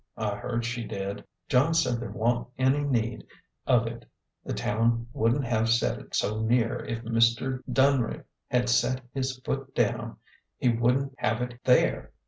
[0.17, 1.23] I heard she did.
[1.47, 3.27] John said there wa'n't any need
[3.67, 4.03] of it.
[4.43, 7.61] The town wouldn't have set it so near, if Mr.
[7.71, 10.17] Dunn had set his foot down
[10.57, 12.13] he wouldn't have it there.